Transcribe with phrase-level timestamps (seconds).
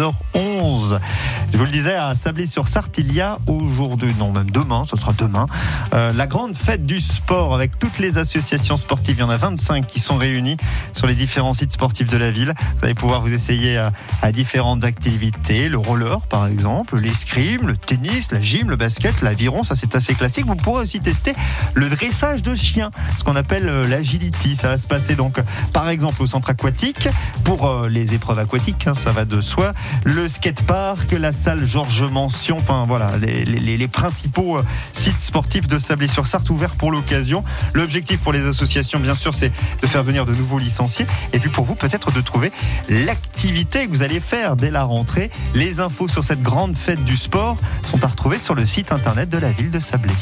[0.00, 0.49] 13h11.
[0.60, 1.00] 6h11.
[1.52, 5.12] Je vous le disais, à Sablé-sur-Sarthe, il y a aujourd'hui, non même demain, ce sera
[5.12, 5.46] demain,
[5.94, 9.16] euh, la grande fête du sport avec toutes les associations sportives.
[9.18, 10.56] Il y en a 25 qui sont réunies
[10.92, 12.54] sur les différents sites sportifs de la ville.
[12.78, 13.76] Vous allez pouvoir vous essayer
[14.22, 19.64] à, différentes activités, le roller par exemple, l'escrime, le tennis, la gym, le basket, l'aviron,
[19.64, 20.46] ça c'est assez classique.
[20.46, 21.34] Vous pourrez aussi tester
[21.74, 24.56] le dressage de chiens, ce qu'on appelle euh, l'agility.
[24.56, 25.40] Ça va se passer donc
[25.72, 27.08] par exemple au centre aquatique
[27.44, 29.72] pour euh, les épreuves aquatiques, hein, ça va de soi,
[30.04, 35.68] le skatepark, la salle Georges Mention, enfin voilà, les, les- les principaux euh, sites sportifs
[35.68, 37.44] de Sablé-sur-Sarthe ouverts pour l'occasion.
[37.72, 41.50] L'objectif pour les associations, bien sûr, c'est de faire venir de nouveaux licenciés et puis
[41.50, 42.50] pour vous peut-être de trouver
[42.88, 45.30] l'activité que vous allez faire dès la rentrée.
[45.54, 49.28] Les infos sur cette grande fête du sport sont à retrouver sur le site internet
[49.30, 50.12] de la ville de Sablé.